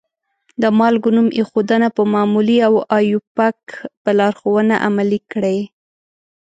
[0.61, 3.59] د مالګو نوم ایښودنه په معمولي او آیوپک
[4.03, 5.59] په لارښودنه عملي کړئ.